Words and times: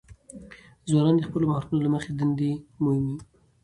ځوانان 0.89 1.15
د 1.17 1.21
خپلو 1.27 1.45
مهارتونو 1.49 1.81
له 1.85 1.89
مخې 1.95 2.11
دندې 2.19 2.51
مومي. 2.81 3.15